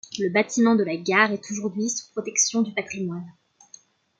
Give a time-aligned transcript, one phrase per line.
[0.17, 3.31] Le bâtiment de la gare est aujourd'hui sous protection du patrimoine.